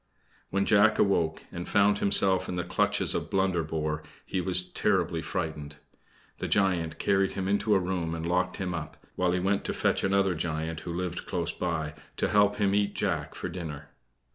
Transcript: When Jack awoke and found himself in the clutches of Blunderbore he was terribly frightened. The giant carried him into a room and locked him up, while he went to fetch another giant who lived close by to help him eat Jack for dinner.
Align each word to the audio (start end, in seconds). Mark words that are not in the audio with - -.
When 0.49 0.65
Jack 0.65 0.97
awoke 0.97 1.45
and 1.51 1.69
found 1.69 1.99
himself 1.99 2.49
in 2.49 2.55
the 2.55 2.63
clutches 2.63 3.13
of 3.13 3.29
Blunderbore 3.29 4.01
he 4.25 4.41
was 4.41 4.67
terribly 4.67 5.21
frightened. 5.21 5.75
The 6.39 6.47
giant 6.47 6.97
carried 6.97 7.33
him 7.33 7.47
into 7.47 7.75
a 7.75 7.79
room 7.79 8.15
and 8.15 8.25
locked 8.25 8.57
him 8.57 8.73
up, 8.73 8.97
while 9.15 9.31
he 9.31 9.39
went 9.39 9.63
to 9.65 9.73
fetch 9.75 10.03
another 10.03 10.33
giant 10.33 10.79
who 10.79 10.91
lived 10.91 11.27
close 11.27 11.51
by 11.51 11.93
to 12.17 12.29
help 12.29 12.55
him 12.55 12.73
eat 12.73 12.95
Jack 12.95 13.35
for 13.35 13.47
dinner. 13.47 13.89